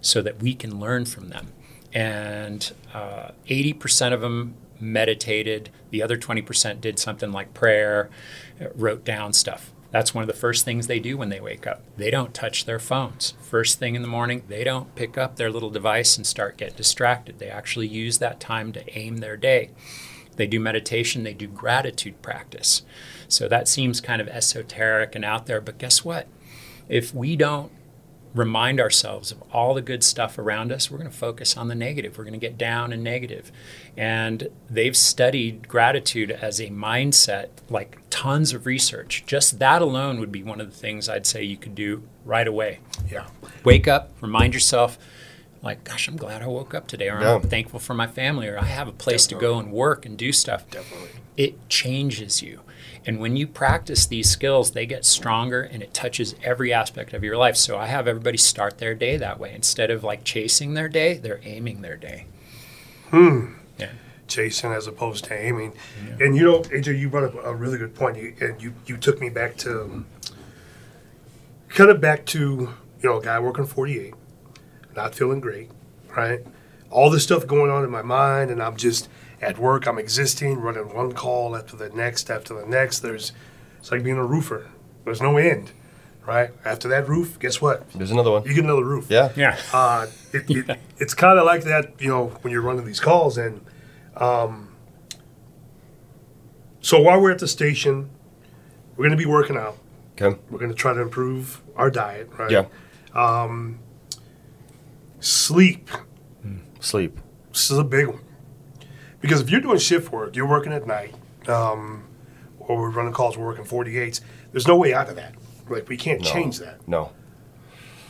[0.00, 1.52] so that we can learn from them.
[1.94, 5.70] And uh, 80% of them meditated.
[5.90, 8.10] The other 20% did something like prayer,
[8.60, 9.72] uh, wrote down stuff.
[9.92, 11.82] That's one of the first things they do when they wake up.
[11.98, 13.34] They don't touch their phones.
[13.42, 16.76] First thing in the morning, they don't pick up their little device and start get
[16.76, 17.38] distracted.
[17.38, 19.70] They actually use that time to aim their day.
[20.36, 22.82] They do meditation, they do gratitude practice.
[23.28, 26.26] So that seems kind of esoteric and out there, but guess what?
[26.88, 27.70] If we don't
[28.34, 31.74] remind ourselves of all the good stuff around us, we're going to focus on the
[31.74, 32.16] negative.
[32.16, 33.52] We're going to get down and negative.
[33.96, 39.24] And they've studied gratitude as a mindset, like tons of research.
[39.26, 42.46] Just that alone would be one of the things I'd say you could do right
[42.48, 42.80] away.
[43.10, 43.26] Yeah.
[43.64, 44.98] Wake up, remind yourself,
[45.62, 47.34] like, gosh, I'm glad I woke up today, or Yeah.
[47.34, 50.16] I'm thankful for my family, or I have a place to go and work and
[50.16, 50.68] do stuff.
[50.70, 51.10] Definitely.
[51.36, 52.60] It changes you.
[53.04, 57.24] And when you practice these skills, they get stronger and it touches every aspect of
[57.24, 57.56] your life.
[57.56, 59.52] So I have everybody start their day that way.
[59.54, 62.26] Instead of like chasing their day, they're aiming their day.
[63.10, 63.54] Hmm.
[64.28, 65.74] Chasing as opposed to aiming.
[66.18, 68.96] And you know, AJ, you brought up a really good point, you, and you you
[68.96, 70.06] took me back to
[71.68, 74.14] kind of back to you know a guy working 48,
[74.96, 75.70] not feeling great,
[76.16, 76.40] right?
[76.90, 79.08] All this stuff going on in my mind, and I'm just
[79.42, 79.86] at work.
[79.86, 83.00] I'm existing, running one call after the next after the next.
[83.00, 83.32] There's
[83.78, 84.68] it's like being a roofer.
[85.04, 85.72] There's no end,
[86.26, 86.50] right?
[86.64, 87.90] After that roof, guess what?
[87.90, 88.44] There's another one.
[88.44, 89.06] You get another roof.
[89.10, 89.32] Yeah.
[89.36, 89.58] Yeah.
[89.72, 93.36] Uh, it, it, it's kind of like that, you know, when you're running these calls.
[93.36, 93.64] And
[94.16, 94.68] um,
[96.80, 98.10] so while we're at the station,
[98.96, 99.76] we're going to be working out.
[100.12, 100.38] Okay.
[100.50, 102.50] We're going to try to improve our diet, right?
[102.50, 102.66] Yeah.
[105.18, 105.90] Sleep.
[106.80, 107.18] Sleep.
[107.52, 108.20] This is a big one.
[109.22, 111.14] Because if you're doing shift work, you're working at night,
[111.48, 112.04] um,
[112.58, 115.34] or we're running calls, we're working 48s, there's no way out of that.
[115.70, 116.30] Like, we can't No.
[116.30, 116.86] change that.
[116.86, 117.12] No.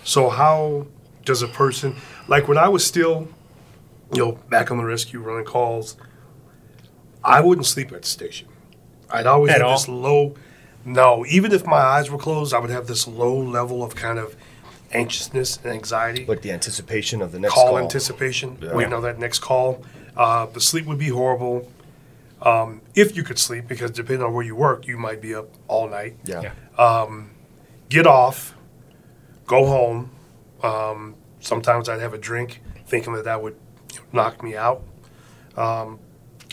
[0.02, 0.86] So how
[1.24, 1.94] does a person
[2.26, 3.28] like when I was still,
[4.12, 5.96] you know, back on the rescue running calls,
[7.22, 8.48] I wouldn't sleep at the station.
[9.08, 9.76] I'd always At have all?
[9.76, 10.34] this low
[10.84, 14.18] no, even if my eyes were closed, I would have this low level of kind
[14.18, 14.34] of
[14.92, 16.26] anxiousness and anxiety.
[16.26, 17.78] Like the anticipation of the next call, call.
[17.78, 18.58] anticipation.
[18.60, 18.74] Yeah.
[18.74, 19.84] Waiting on that next call.
[20.16, 21.70] Uh, the sleep would be horrible.
[22.42, 25.48] Um, if you could sleep, because depending on where you work, you might be up
[25.68, 26.52] all night Yeah.
[26.78, 27.16] Yeah.
[27.88, 28.54] get off,
[29.46, 30.10] go home.
[30.62, 33.56] Um, sometimes I'd have a drink, thinking that that would
[34.12, 34.82] knock me out,
[35.56, 35.98] um,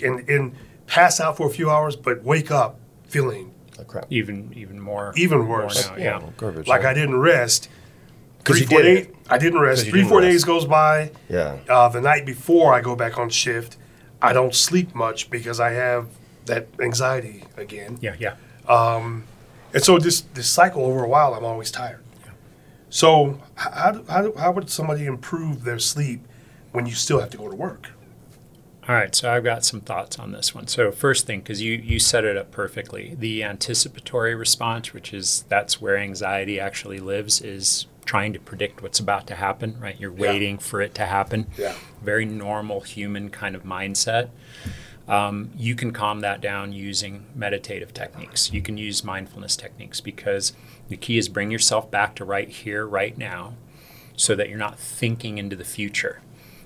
[0.04, 0.56] and and
[0.88, 4.06] pass out for a few hours, but wake up feeling Like crap.
[4.10, 5.14] Even even more.
[5.16, 5.90] even more worse.
[5.90, 6.20] now, Yeah.
[6.22, 6.30] yeah.
[6.38, 6.68] Garbage.
[6.68, 6.90] Like yeah.
[6.90, 7.70] I didn't rest.
[8.50, 9.04] 'Cause Three, four didn't.
[9.06, 9.16] days.
[9.30, 9.78] I didn't rest.
[9.80, 10.32] 'Cause you Three, didn't four rest.
[10.32, 11.12] days goes by.
[11.30, 11.58] Yeah.
[11.70, 13.78] Uh, the night before I go back on shift,
[14.22, 16.08] I don't sleep much because I have
[16.46, 17.98] that anxiety again.
[18.02, 18.34] Yeah, yeah.
[19.72, 22.00] And so this this cycle over a while, I'm always tired.
[22.26, 22.32] Yeah.
[22.90, 26.22] So how do, how do, how would somebody improve their sleep
[26.72, 27.90] when you still have to go to work?
[28.88, 30.66] All right, so I've got some thoughts on this one.
[30.66, 35.46] So first thing, because you you set it up perfectly, the anticipatory response, which is
[35.48, 39.78] that's where anxiety actually lives, is trying to predict what's about to happen.
[39.80, 40.32] Right, you're Yeah.
[40.32, 41.46] waiting for it to happen.
[41.56, 41.76] Yeah.
[42.04, 44.30] Very normal human kind of mindset.
[45.08, 48.52] Um, you can calm that down using meditative techniques.
[48.52, 50.54] You can use mindfulness techniques because
[50.88, 53.54] the key is bring yourself back to right here, right now,
[54.16, 56.20] so that you're not thinking into the future.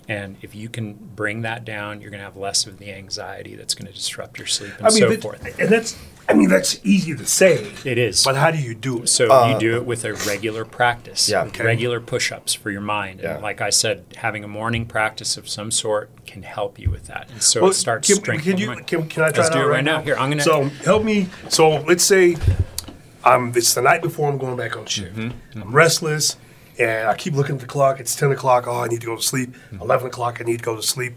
[0.09, 3.55] And if you can bring that down, you're going to have less of the anxiety
[3.55, 5.59] that's going to disrupt your sleep and I mean, so that- forth.
[5.59, 8.23] and that's I mean that's easy to say, It is.
[8.23, 9.07] but how do you do it?
[9.09, 11.43] So Uh, you do it with a regular practice, Yeah.
[11.43, 11.63] Okay.
[11.65, 13.19] regular push-ups for your mind.
[13.21, 13.33] Yeah.
[13.35, 17.07] And like I said, having a morning practice of some sort can help you with
[17.07, 17.29] that.
[17.29, 18.53] And so Well, it starts can, strengthening.
[18.55, 18.87] can you the mind.
[18.87, 20.01] can, can I try Let's it do it right now.
[20.01, 21.27] Here, I'm gonna- So help me.
[21.49, 22.35] So let's say
[23.25, 23.53] I'm.
[23.55, 25.15] It's the night before I'm going back on shift.
[25.15, 26.35] Mm-hmm, I'm restless,
[26.79, 27.99] and I keep looking at the clock.
[27.99, 28.67] It's ten o'clock.
[28.67, 29.51] Oh, I need to go to sleep.
[29.51, 29.81] Mm-hmm.
[29.81, 30.39] Eleven o'clock.
[30.39, 31.13] I need to go to sleep.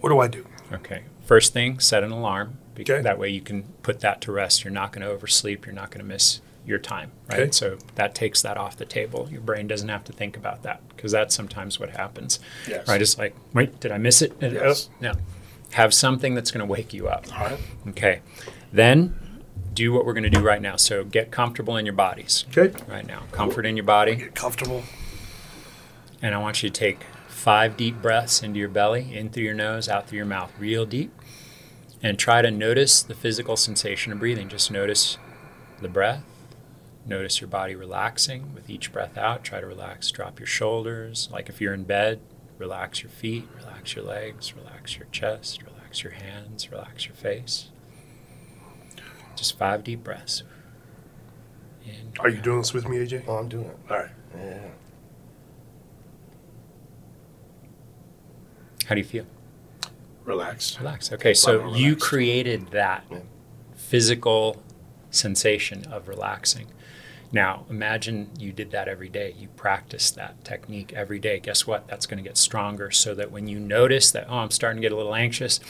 [0.00, 0.46] What do I do?
[0.72, 1.04] Okay.
[1.24, 2.58] First thing, set an alarm.
[2.74, 3.02] Because Okay.
[3.02, 4.64] That way you can put that to rest.
[4.64, 5.66] You're not going to oversleep.
[5.66, 7.40] You're not going to miss your time, right?
[7.40, 7.50] Okay.
[7.50, 9.28] So that takes that off the table.
[9.30, 12.38] Your brain doesn't have to think about that because that's sometimes what happens.
[12.68, 12.86] Yes.
[12.86, 13.02] Right?
[13.02, 14.32] It's like, wait, did I miss it?
[14.40, 14.88] Yes.
[14.92, 15.12] Oh, no.
[15.72, 17.26] Have something that's going to wake you up.
[17.36, 17.58] All right.
[17.88, 18.20] Okay.
[18.72, 19.18] Then
[19.78, 20.76] do what we're going to do right now.
[20.76, 22.76] So get comfortable in your bodies Okay.
[22.88, 23.22] right now.
[23.32, 24.16] Comfort in your body.
[24.16, 24.82] Get comfortable.
[26.20, 29.54] And I want you to take five deep breaths into your belly, in through your
[29.54, 31.12] nose, out through your mouth, real deep.
[32.02, 34.48] And try to notice the physical sensation of breathing.
[34.48, 35.16] Just notice
[35.80, 36.24] the breath.
[37.06, 39.42] Notice your body relaxing with each breath out.
[39.44, 41.28] Try to relax, drop your shoulders.
[41.32, 42.20] Like if you're in bed,
[42.58, 47.68] relax your feet, relax your legs, relax your chest, relax your hands, relax your face.
[49.38, 50.42] Just five deep breaths.
[51.86, 53.22] In, Are you uh, doing this with me, AJ?
[53.28, 53.76] Oh, I'm doing it.
[53.88, 54.10] All right.
[54.36, 54.58] Yeah.
[58.86, 59.26] How do you feel?
[60.24, 60.78] Relaxed.
[60.78, 61.12] Relax.
[61.12, 63.18] Okay, so Body you created that Yeah.
[63.76, 64.60] physical
[65.10, 66.66] sensation of relaxing.
[67.30, 69.34] Now, imagine you did that every day.
[69.38, 71.38] You practice that technique every day.
[71.38, 71.86] Guess what?
[71.86, 74.88] That's going to get stronger so that when you notice that, oh, I'm starting to
[74.88, 75.60] get a little anxious,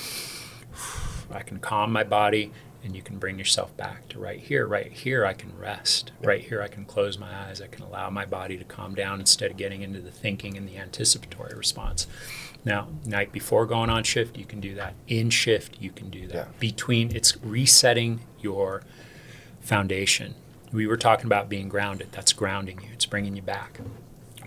[1.30, 2.52] I can calm my body
[2.84, 4.66] and you can bring yourself back to right here.
[4.66, 6.12] Right here, I can rest.
[6.22, 7.60] Right here, I can close my eyes.
[7.60, 10.68] I can allow my body to calm down instead of getting into the thinking and
[10.68, 12.06] the anticipatory response.
[12.64, 14.94] Now, night before going on shift, you can do that.
[15.06, 16.34] In shift, you can do that.
[16.34, 16.46] Yeah.
[16.58, 18.82] Between, it's resetting your
[19.60, 20.34] foundation.
[20.72, 22.08] We were talking about being grounded.
[22.12, 23.80] That's grounding you, it's bringing you back.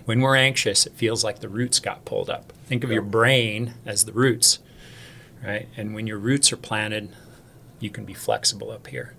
[0.05, 2.53] When we're anxious, it feels like the roots got pulled up.
[2.65, 4.59] Think of your brain as the roots,
[5.43, 5.67] right?
[5.77, 7.13] And when your roots are planted,
[7.81, 9.13] you can be flexible up here,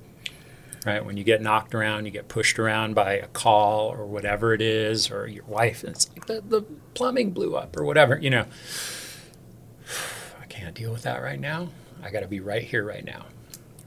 [0.87, 1.05] right?
[1.05, 4.61] When you get knocked around, you get pushed around by a call or whatever it
[4.61, 6.63] is, or your wife, and it's like the, the
[6.95, 8.47] plumbing blew up or whatever, you know.
[10.43, 11.69] I can't deal with that right now.
[12.03, 13.27] I got to be right here, right now.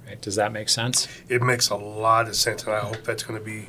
[0.08, 0.22] Right?
[0.22, 1.08] Does that make sense?
[1.28, 3.68] It makes a lot of sense, and I hope that's going to be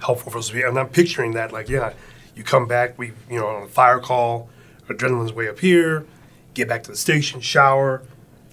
[0.00, 0.48] helpful for us.
[0.48, 1.92] To be and I'm picturing that, like, yeah,
[2.34, 4.48] you come back, we, you know, on a fire call,
[4.88, 6.06] adrenaline's way up here,
[6.54, 8.02] get back to the station, shower,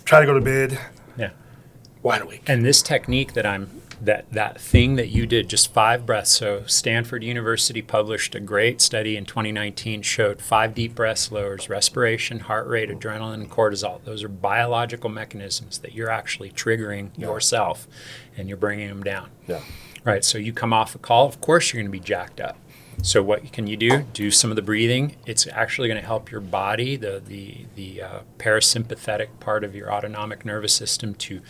[0.04, 0.80] try to go to bed,
[2.04, 2.08] Yeah.
[2.10, 2.44] wide awake.
[2.48, 6.32] And this technique that I'm that that thing that you did just five breaths.
[6.32, 12.40] So Stanford University published a great study in 2019 showed five deep breaths lowers respiration,
[12.40, 14.04] heart rate, adrenaline, cortisol.
[14.04, 17.88] Those are biological mechanisms that you're actually triggering yourself
[18.36, 19.30] and you're bringing them down.
[19.48, 19.62] Yeah.
[20.04, 20.26] Right.
[20.26, 22.58] So you come off a call, of course you're going to be jacked up.
[23.04, 24.04] So what can you do?
[24.14, 25.16] Do some of the breathing.
[25.28, 29.92] It's actually going to help your body, the the the uh, parasympathetic part of your
[29.92, 31.42] autonomic nervous system, to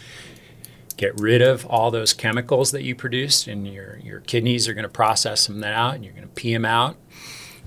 [0.94, 4.84] get rid of all those chemicals that you produced, and your your kidneys are going
[4.84, 6.98] to process them out, and you're going to pee them out.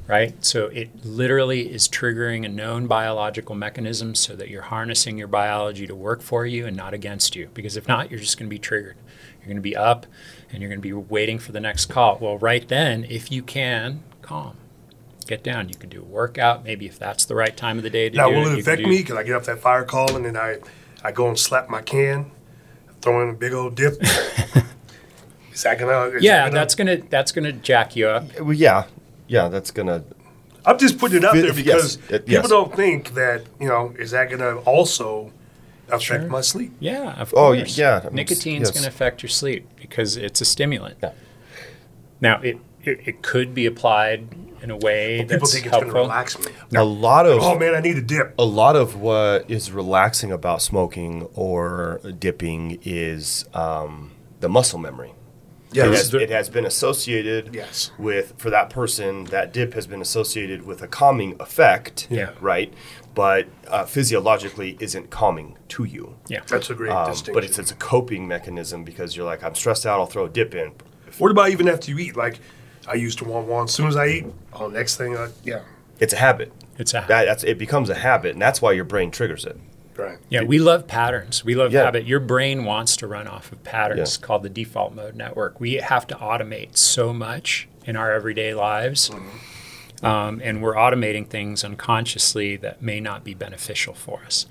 [0.07, 0.45] Right.
[0.45, 5.87] So it literally is triggering a known biological mechanism, so that you're harnessing your biology
[5.87, 7.49] to work for you and not against you.
[7.55, 8.97] Because if not, you're just going to be triggered.
[9.39, 10.07] You're going to be up
[10.53, 12.19] and you're going to be waiting for the next call.
[12.21, 14.59] Well, right then, if you can, calm.
[15.27, 15.71] Get down.
[15.71, 18.17] You can do a workout, maybe if that's the right time of the day to
[18.17, 18.51] Now, do will it.
[18.51, 18.99] can affect do- me?
[18.99, 20.59] Because I get off that fire call and then I,
[21.03, 22.31] I go and slap my can,
[23.05, 23.95] throw in a big old dip.
[25.53, 26.17] is that gonna?
[26.17, 28.41] Is Yeah, that gonna- that's gonna that's gonna jack you up.
[28.41, 28.85] Well, yeah.
[29.29, 30.03] Yeah, that's gonna.
[30.67, 33.95] I'm just putting it out there because yes, uh, people don't think that you know
[33.99, 35.31] is that gonna also
[35.89, 36.21] affect Sure.
[36.31, 36.73] my sleep?
[36.81, 37.77] Yeah, of Oh, course.
[37.77, 38.71] yeah, I mean, Nicotine's yes.
[38.71, 40.97] going to affect your sleep because it's a stimulant.
[41.03, 41.13] Yeah.
[42.23, 42.57] Now, it,
[42.87, 44.27] it it could be applied
[44.63, 46.03] in a way People that's think it's gonna helpful.
[46.03, 46.53] relax me.
[46.75, 48.35] A lot of Oh man, I need a dip.
[48.39, 55.13] a lot of what is relaxing about smoking or dipping is um, the muscle memory.
[55.73, 57.91] Yeah, it, has, it has been associated Yes.
[57.99, 62.31] with for that person that dip has been associated with a calming effect Yeah.
[62.41, 62.73] right
[63.13, 66.41] but uh, physiologically isn't calming to you Yeah.
[66.47, 67.35] That's a great Um, distinction.
[67.35, 70.29] but it's, it's a coping mechanism because you're like i'm stressed out i'll throw a
[70.29, 70.73] dip in
[71.19, 72.17] what about even after you eat?
[72.17, 72.39] Like,
[72.89, 74.27] I used to want one as soon as I eat.
[74.53, 75.63] Oh, next thing, I, yeah,
[76.01, 78.85] it's a habit It's a that, that's it becomes a habit and that's why your
[78.85, 79.59] brain triggers it
[79.97, 80.19] right.
[80.29, 81.45] Yeah, we love patterns.
[81.45, 81.85] We love Yeah.
[81.85, 82.05] habit.
[82.05, 84.27] Your brain wants to run off of patterns Yeah.
[84.27, 85.61] called the default mode network.
[85.61, 89.11] We have to automate so much in our everyday lives.
[89.11, 90.05] Mm-hmm.
[90.05, 94.47] Um, and we're automating things unconsciously that may not be beneficial for us.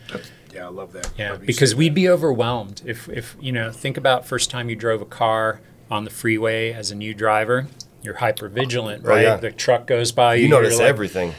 [0.53, 1.11] Yeah, I love that.
[1.17, 4.75] Yeah, Love because we'd be overwhelmed if, if you know, think about first time you
[4.75, 5.59] drove a car
[5.91, 7.67] on the freeway as a new driver.
[8.03, 9.21] You're hyper vigilant, Oh, right?
[9.23, 9.37] yeah.
[9.37, 10.43] The truck goes by you.
[10.43, 11.33] you notice like- everything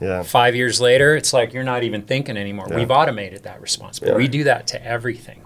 [0.00, 2.66] yeah Five years later, it's like you're not even thinking anymore.
[2.70, 2.76] Yeah.
[2.76, 4.14] We've automated that response, but Yeah.
[4.14, 5.40] we do that to everything.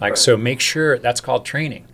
[0.00, 0.18] Like, Right.
[0.18, 1.84] so make sure that's called training,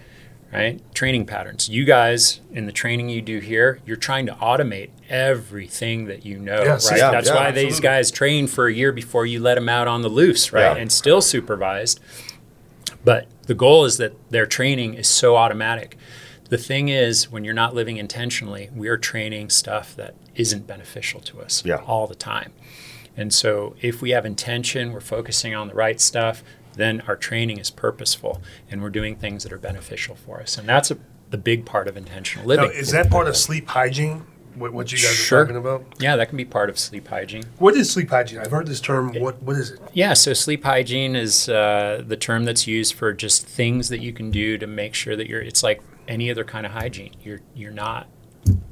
[0.52, 0.80] right?
[0.94, 1.68] Training patterns.
[1.68, 6.38] You guys, in the training you do here, you're trying to automate everything that you
[6.38, 6.98] know, Yes, right?
[6.98, 9.88] yeah, that's yeah, why these guys train for a year before you let them out
[9.88, 10.76] on the loose, right?
[10.76, 10.80] Yeah.
[10.80, 11.98] And still supervised.
[13.04, 15.96] But the goal is that their training is so automatic.
[16.50, 21.20] The thing is, when you're not living intentionally, we are training stuff that isn't beneficial
[21.20, 21.76] to us Yeah.
[21.86, 22.52] all the time.
[23.16, 26.42] And so, if we have intention, we're focusing on the right stuff,
[26.74, 30.56] then our training is purposeful and we're doing things that are beneficial for us.
[30.58, 30.98] And that's a,
[31.30, 32.76] the big part of intentional Now, living.
[32.78, 34.24] is that part of sleep hygiene?
[34.54, 35.40] What, what you guys Sure.
[35.40, 35.84] are talking about?
[36.00, 37.44] yeah, that can be part of sleep hygiene.
[37.58, 38.40] What is sleep hygiene?
[38.40, 39.12] I've heard this term.
[39.14, 39.80] What What is it?
[39.92, 44.12] Yeah, so sleep hygiene is uh, the term that's used for just things that you
[44.12, 45.40] can do to make sure that you're.
[45.40, 47.14] It's like any other kind of hygiene.
[47.22, 48.08] You're you're not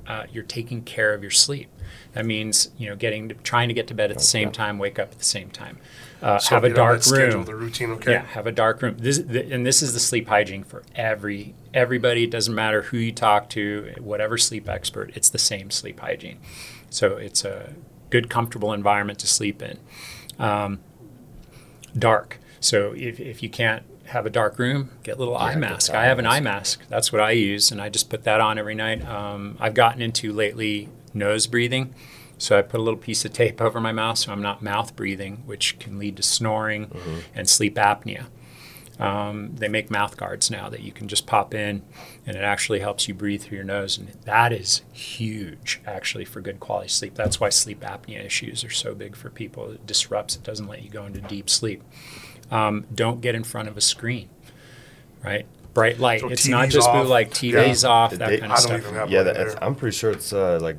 [0.07, 1.69] uh, you're taking care of your sleep.
[2.13, 4.79] That means you know getting to, trying to get to bed at the same time,
[4.79, 5.79] wake up at the same time,
[6.21, 7.45] uh, So have a dark schedule, room.
[7.45, 7.91] the routine.
[7.93, 8.13] Okay.
[8.13, 8.97] Yeah, have a dark room.
[8.99, 12.25] This the, and this is the sleep hygiene for every everybody.
[12.25, 15.13] It doesn't matter who you talk to, whatever sleep expert.
[15.15, 16.39] It's the same sleep hygiene.
[16.91, 17.75] So it's a
[18.11, 19.79] good, comfortable environment to sleep in.
[20.39, 20.81] Um,
[21.97, 22.39] dark.
[22.61, 25.93] So if, if you can't have a dark room, get a little eye mask.
[25.95, 26.81] I have an eye mask.
[26.81, 26.89] mask.
[26.89, 29.07] That's what I use, and I just put that on every night.
[29.07, 31.95] Um, I've gotten into lately nose breathing.
[32.39, 34.95] So I put a little piece of tape over my mouth so I'm not mouth
[34.97, 36.91] breathing, which can lead to snoring
[37.35, 38.27] and sleep apnea.
[38.99, 41.83] Um, they make mouth guards now that you can just pop in
[42.27, 43.97] and it actually helps you breathe through your nose.
[43.97, 47.15] And that is huge, actually, for good quality sleep.
[47.15, 49.71] That's why sleep apnea issues are so big for people.
[49.71, 51.83] It disrupts, it doesn't let you go into deep sleep.
[52.51, 54.29] Um, don't get in front of a screen,
[55.25, 55.47] right?
[55.75, 56.21] Bright light.
[56.21, 57.09] So it's not TV's just blue off.
[57.09, 58.81] light, TV's off, The that day- kind I of don't stuff.
[58.83, 60.77] even have yeah one that, i'm pretty sure it's uh, like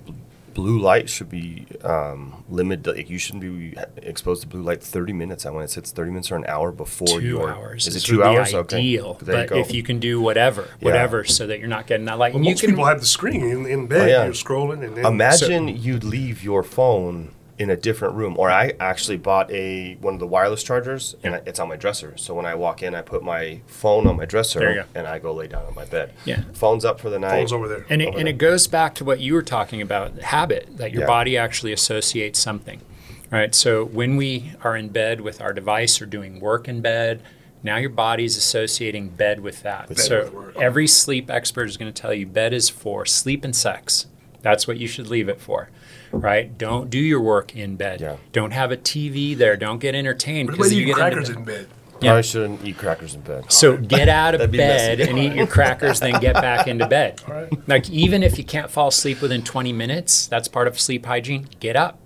[0.55, 2.85] blue light should be um, limited.
[2.97, 5.45] Like you shouldn't be exposed to blue light 30 minutes.
[5.45, 7.49] I want it say it's 30 minutes or an hour before two your.
[7.53, 8.53] hours Is it is two hours?
[8.53, 9.05] ideal.
[9.11, 9.25] Okay.
[9.25, 9.59] There but go.
[9.59, 12.45] if you can do whatever, whatever, so that you're not getting that light, Well, and
[12.45, 14.01] you most can people have the screen in, in bed.
[14.01, 14.23] Oh, yeah.
[14.25, 18.35] You're scrolling and then Imagine you'd leave your phone in a different room.
[18.39, 21.75] Or I actually bought a one of the wireless chargers, and I- it's on my
[21.75, 22.13] dresser.
[22.15, 24.85] So when I walk in, I put my phone on my dresser, There you go.
[24.95, 26.13] and I go lay down on my bed.
[26.25, 26.43] Yeah.
[26.53, 27.31] Phone's up for the night.
[27.31, 27.85] phones over there.
[27.89, 28.33] And it, over and there.
[28.33, 31.07] it goes back to what you were talking about habit, that your Yeah.
[31.07, 32.81] body actually associates something.
[33.29, 33.53] Right?
[33.53, 37.21] So when we are in bed with our device or doing work in bed,
[37.61, 39.89] now your body's associating bed with that.
[39.89, 43.43] Bed so with every sleep expert is going to tell you bed is for sleep
[43.43, 44.07] and sex.
[44.41, 45.69] That's what you should leave it for.
[46.11, 46.57] Right?
[46.57, 48.01] Don't do your work in bed.
[48.01, 48.17] Yeah.
[48.31, 49.55] Don't have a TV there.
[49.57, 51.67] Don't get entertained What about you eating get crackers in bed?
[52.01, 52.11] Yeah.
[52.11, 53.51] Probably shouldn't eat crackers in bed.
[53.51, 55.09] So get out of be bed messy.
[55.09, 57.21] and eat your crackers, then get back into bed.
[57.27, 57.67] All right.
[57.67, 61.47] Like even if you can't fall asleep within 20 minutes, that's part of sleep hygiene.
[61.59, 61.99] Get up.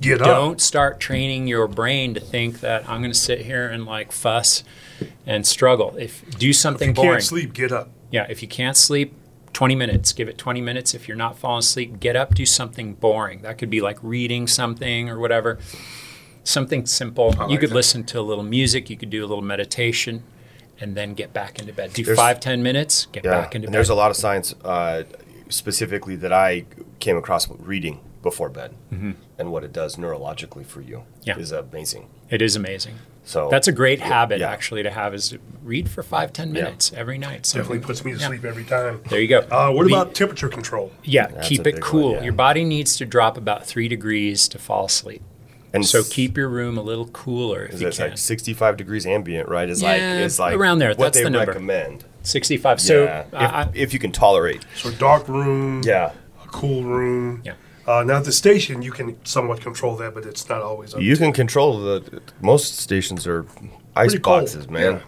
[0.00, 0.26] Get up.
[0.26, 4.10] Don't start training your brain to think that I'm going to sit here and like
[4.12, 4.64] fuss
[5.26, 5.96] and struggle.
[5.98, 7.10] If do If something you boring.
[7.12, 7.90] can't sleep, get up.
[8.10, 9.14] Yeah, if you can't sleep,
[9.56, 10.12] 20 minutes.
[10.12, 10.92] Give it 20 minutes.
[10.92, 13.40] If you're not falling asleep, get up, do something boring.
[13.40, 15.58] That could be like reading something or whatever.
[16.44, 17.34] Something simple.
[17.48, 17.74] you could that.
[17.74, 20.24] listen to a little music, you could do a little meditation,
[20.78, 21.94] and then get back into bed.
[21.94, 23.78] Do There's- five, ten minutes, get Yeah, back into and bed.
[23.78, 25.04] there's a lot of science, uh,
[25.48, 26.66] specifically that I
[26.98, 28.72] came across reading before bed,
[29.38, 31.22] and what it does neurologically for you Mm-hmm.
[31.30, 31.38] Yeah.
[31.38, 32.08] is amazing.
[32.28, 32.96] it is amazing.
[33.26, 34.48] So That's a great habit yeah.
[34.50, 36.62] actually to have is read for five, ten Yeah.
[36.62, 37.44] minutes every night.
[37.44, 38.28] Something- Definitely puts me to Yeah.
[38.28, 39.00] sleep every time.
[39.10, 39.40] There you go.
[39.50, 40.92] Uh, what Le- about temperature control?
[41.02, 42.10] Yeah, That's keep it cool.
[42.10, 42.22] one, yeah.
[42.22, 45.22] Your body needs to drop about three degrees to fall asleep.
[45.74, 48.10] and So keep your room a little cooler if Is you it's can.
[48.10, 49.68] like 65 degrees ambient, right?
[49.68, 50.90] Is Yeah, like is like around there.
[50.90, 51.50] What That's they the number.
[51.50, 52.04] recommend.
[52.22, 52.80] 65.
[52.80, 54.64] So yeah, I- I- if, if you can tolerate.
[54.76, 56.12] So dark room, Yeah,
[56.44, 57.42] a cool room.
[57.44, 57.54] Yeah.
[57.86, 60.94] Uh, now at the station, you can somewhat control that, but it's not always.
[60.94, 62.20] Up you to- can control the.
[62.42, 63.46] Most stations are
[63.94, 64.94] ice boxes, man.
[64.94, 65.00] yeah.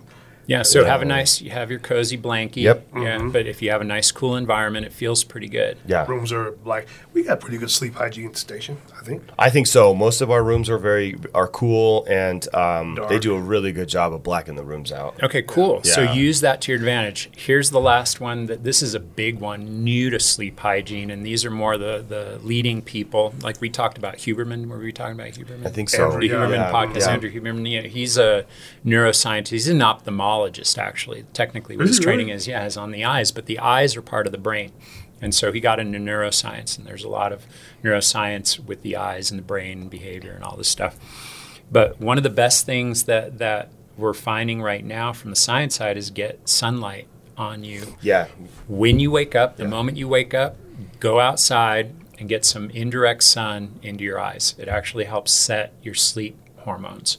[0.48, 2.62] Yeah, so have a nice, you have your cozy blankie.
[2.62, 2.88] Yep.
[2.96, 5.76] Yeah, but if you have a nice, cool environment, it feels pretty good.
[5.86, 8.78] Yeah, Rooms are like we got pretty good sleep hygiene station.
[8.98, 9.22] I think.
[9.38, 9.94] I think so.
[9.94, 13.88] Most of our rooms are very are cool, and um, they do a really good
[13.88, 15.22] job of blacking the rooms out.
[15.22, 15.82] Okay, cool.
[15.84, 17.28] So use that to your advantage.
[17.36, 21.26] Here's the last one that this is a big one, new to sleep hygiene, and
[21.26, 23.34] these are more the the leading people.
[23.42, 24.66] Like we talked about Huberman.
[24.66, 25.66] Were we talking about Huberman?
[25.66, 26.06] I think so.
[26.10, 27.00] Andrew Yeah, Huberman yeah, podcast.
[27.00, 27.10] yeah.
[27.10, 28.46] Andrew Huberman, yeah, he's a
[28.84, 29.48] neuroscientist.
[29.48, 30.37] He's an ophthalmologist,
[30.78, 31.24] actually.
[31.32, 32.36] Technically, what Is his training really?
[32.36, 34.72] is, yeah, is on the eyes, but the eyes are part of the brain.
[35.20, 37.44] And so he got into neuroscience, and there's a lot of
[37.82, 40.96] neuroscience with the eyes and the brain and behavior and all this stuff.
[41.70, 45.74] But one of the best things that that we're finding right now from the science
[45.74, 48.28] side is get sunlight on you Yeah,
[48.68, 50.56] when you wake up, the moment you wake up,
[51.00, 54.54] go outside and get some indirect sun into your eyes.
[54.58, 57.18] It actually helps set your sleep hormones.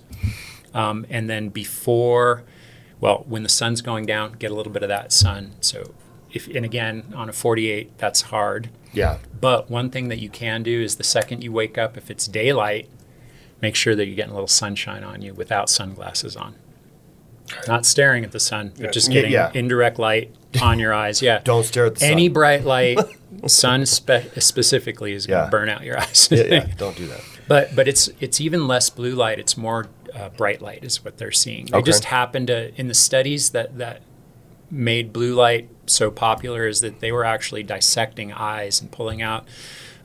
[0.73, 2.43] Um, and then before,
[2.99, 5.51] well, when the sun's going down, get a little bit of that sun.
[5.61, 5.91] So,
[6.31, 8.69] if and again on a 48, that's hard.
[8.93, 9.17] yeah.
[9.39, 12.27] But one thing that you can do is the second you wake up, if it's
[12.27, 12.89] daylight,
[13.61, 16.55] make sure that you're getting a little sunshine on you without sunglasses on.
[17.67, 19.49] Not staring at the sun, but just getting yeah.
[19.55, 21.21] indirect light on your eyes.
[21.21, 21.39] Yeah.
[21.43, 22.11] Don't stare at the sun.
[22.11, 22.99] Any bright light,
[23.47, 25.49] sun spe- specifically, is going to Yeah.
[25.49, 26.27] burn out your eyes.
[26.31, 26.67] yeah, yeah.
[26.77, 27.21] Don't do that.
[27.47, 29.39] but but it's it's even less blue light.
[29.39, 31.65] It's more uh, bright light is what they're seeing.
[31.67, 31.85] They Okay.
[31.85, 34.01] just happen to in the studies that that
[34.71, 39.47] made blue light so popular is that they were actually dissecting eyes and pulling out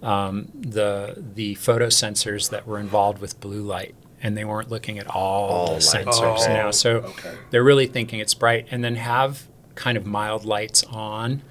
[0.02, 3.94] um, the the photosensors that were involved with blue light.
[4.22, 5.80] And they weren't looking at all, All the light.
[5.82, 6.70] sensors Oh, now.
[6.70, 7.34] So okay.
[7.50, 8.66] they're really thinking it's bright.
[8.70, 11.42] And then have kind of mild lights on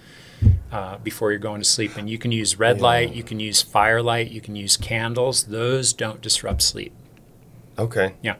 [0.71, 1.95] uh, before you're going to sleep.
[1.97, 5.43] And you can use red light, you can use firelight, you can use candles.
[5.43, 6.93] Those don't disrupt sleep.
[7.77, 8.13] Okay.
[8.21, 8.35] Yeah.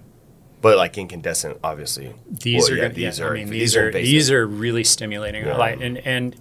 [0.62, 2.14] But like incandescent, obviously.
[2.30, 2.96] These Well, are yeah, good.
[2.96, 5.58] these yeah, are I mean, these these are are these are really stimulating Yeah.
[5.58, 5.82] light.
[5.82, 6.36] And and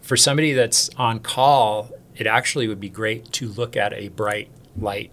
[0.00, 4.48] for somebody that's on call, it actually would be great to look at a bright
[4.78, 5.10] light,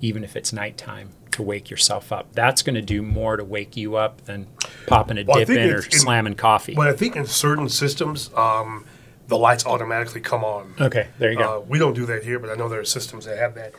[0.00, 2.32] even if it's nighttime, to wake yourself up.
[2.34, 4.46] That's going to do more to wake you up than
[4.86, 6.74] popping a Well, dip in or in- slamming coffee.
[6.74, 8.84] But I think in certain systems, um,
[9.28, 10.74] the lights automatically come on.
[10.80, 11.58] okay, there you go.
[11.58, 13.72] Uh, we don't do that here, but I know there are systems that have that.